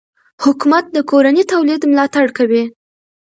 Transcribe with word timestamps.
حکومت 0.43 0.85
د 0.91 0.97
کورني 1.09 1.43
تولید 1.51 1.81
ملاتړ 1.91 2.25
کوي. 2.37 2.63